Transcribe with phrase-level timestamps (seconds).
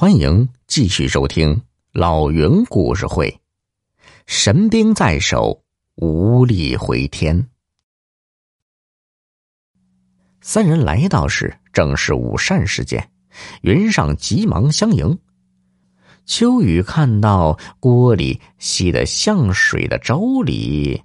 [0.00, 1.60] 欢迎继续收听
[1.92, 3.38] 老云故事会。
[4.24, 5.62] 神兵在手，
[5.96, 7.50] 无力回天。
[10.40, 13.10] 三人来到时，正是午膳时间。
[13.60, 15.18] 云上急忙相迎。
[16.24, 21.04] 秋雨看到锅里稀得像水的粥里，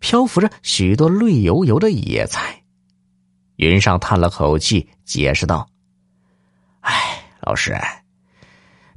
[0.00, 2.62] 漂浮着许多绿油油的野菜。
[3.56, 5.66] 云上叹了口气，解释道
[6.84, 7.74] ：“哎，老师。”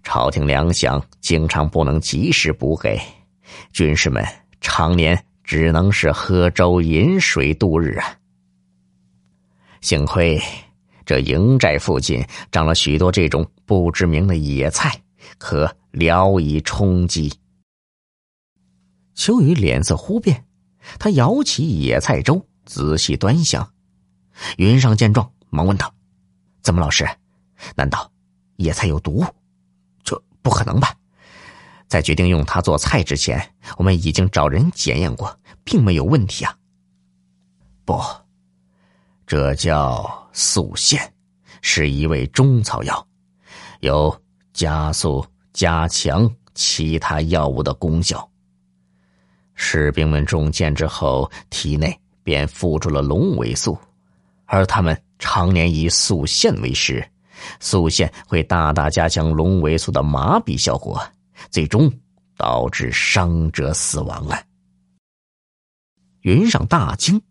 [0.04, 3.00] 朝廷粮饷经常不能及时补给，
[3.72, 4.26] 军士们
[4.60, 8.18] 常年只能是喝粥饮水度日啊。
[9.82, 10.42] 幸亏
[11.06, 15.02] 这营寨附近长了许多这种不知名的野菜，
[15.38, 17.34] 可聊以充饥。
[19.16, 20.46] 秋雨脸色忽变，
[21.00, 23.74] 他舀起野菜粥，仔细端详。
[24.58, 25.94] 云上见状，忙问道
[26.64, 27.08] ：“怎么，老师？
[27.76, 28.12] 难道
[28.56, 29.24] 野菜有毒？”
[30.42, 30.94] 不可能吧！
[31.88, 36.56] 在决定用它做菜之前，我们已经找人检验过，并没有问题啊。
[37.84, 38.02] 不，
[39.28, 41.14] 这叫速线，
[41.62, 43.06] 是一味中草药，
[43.82, 44.22] 有
[44.54, 48.26] 加速、加强其他药物的功效。
[49.54, 53.78] 士兵们中箭之后，体内便附着了龙尾素，
[54.46, 57.06] 而他们常年以速线为食。
[57.60, 61.02] 素线会大大加强龙尾素的麻痹效果，
[61.50, 61.92] 最终
[62.38, 64.42] 导致伤者死亡啊！
[66.22, 67.22] 云上大惊，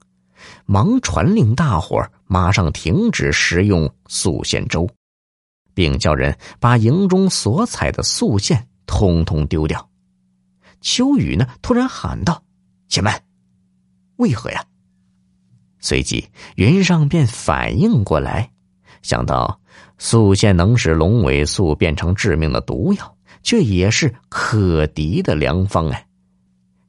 [0.66, 4.88] 忙传令大伙马上停止食用素线粥，
[5.75, 9.88] 并叫人把营中所采的素线通通丢掉。
[10.81, 12.42] 秋雨呢，突然喊道
[12.88, 13.22] ：“且慢！
[14.16, 14.64] 为何呀？”
[15.78, 18.50] 随即云上便反应过来，
[19.03, 19.59] 想到。
[20.03, 26.06] 素线能使龙尾素变成致命的毒药，却也是可敌的良方哎！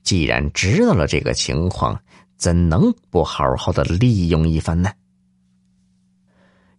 [0.02, 2.00] 既然知道了这个情况，
[2.38, 4.90] 怎能不好好的利用一番呢？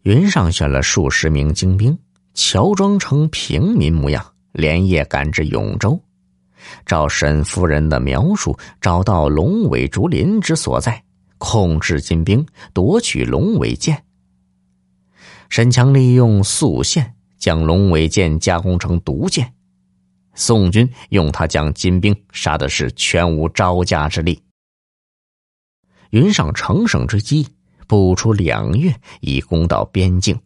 [0.04, 1.96] 云上选了数十名精兵，
[2.32, 6.00] 乔装成平民模样，连夜赶至永州，
[6.86, 11.04] 照沈夫人的描述，找到龙尾竹林之所在，
[11.36, 14.02] 控制金兵，夺取龙尾剑。
[15.52, 19.52] 沈强利用素线将龙尾剑加工成毒箭，
[20.32, 24.42] 宋军用它将金兵杀的是全无招架之力。
[26.08, 27.46] 云上乘胜追击，
[27.86, 30.40] 不出两月已攻到边境，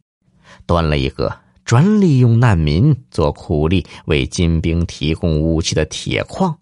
[0.66, 1.32] 端了一个
[1.64, 6.58] 专利用难民做苦力为金兵提供武器的铁矿，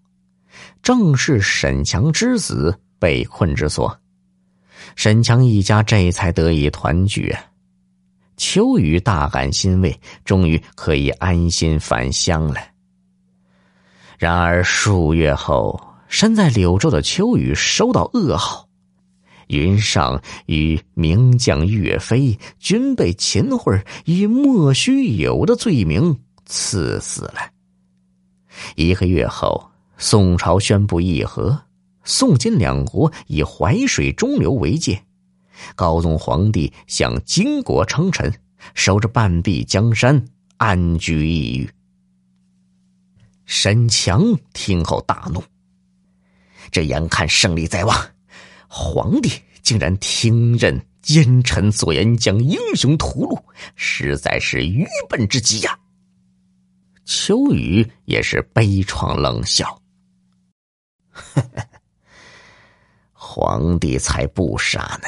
[0.83, 3.99] 正是沈强之子被困之所。
[4.95, 7.35] 沈强一家这才得以团聚。
[8.37, 12.59] 秋雨大感欣慰，终于可以安心返乡了。
[14.17, 18.67] 然而数月后，身在柳州的秋雨收到噩耗：
[19.47, 27.51] 云上与名将岳飞均被秦桧以莫须有的罪名赐死了。
[28.75, 31.59] 一个月后，宋朝宣布议和，
[32.03, 35.01] 宋金两国以淮水中流为界。
[35.75, 38.33] 高宗皇帝向金国称臣，
[38.73, 40.25] 守着半壁江山，
[40.57, 41.69] 安居一隅。
[43.45, 44.23] 沈强
[44.53, 45.43] 听后大怒，
[46.71, 47.95] 这眼看胜利在望，
[48.67, 53.39] 皇帝竟然听任奸臣所言，将英雄屠戮，
[53.75, 55.77] 实在是愚笨之极呀！
[57.05, 59.79] 秋雨也是悲怆冷笑
[63.13, 65.07] ：“皇帝才不傻呢。”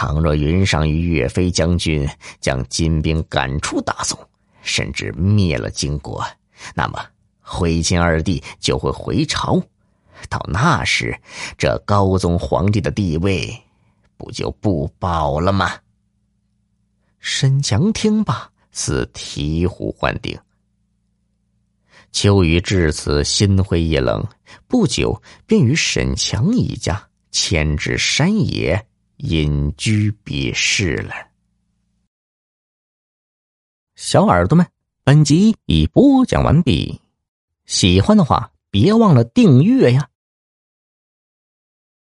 [0.00, 2.08] 倘若云上与岳飞将军
[2.40, 4.18] 将金兵赶出大宋，
[4.62, 6.24] 甚至灭了金国，
[6.74, 7.04] 那么
[7.42, 9.62] 徽钦二帝就会回朝。
[10.30, 11.14] 到那时，
[11.58, 13.54] 这高宗皇帝的地位
[14.16, 15.70] 不就不保了吗？
[17.18, 20.34] 沈强听罢，似醍醐灌顶。
[22.10, 24.26] 秋雨至此心灰意冷，
[24.66, 28.86] 不久便与沈强一家迁至山野。
[29.22, 31.12] 隐居别世了。
[33.94, 34.66] 小耳朵们，
[35.04, 36.98] 本集已播讲完毕，
[37.66, 40.08] 喜欢的话别忘了订阅呀。